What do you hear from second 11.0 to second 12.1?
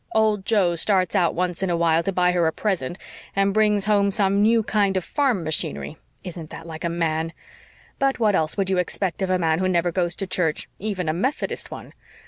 a Methodist one?